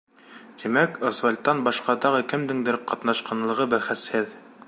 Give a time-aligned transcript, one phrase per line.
[0.61, 4.35] Тимәк, Освальдтан башҡа тағы кемдеңдер ҡатнашҡанлығы бәхәсһеҙ.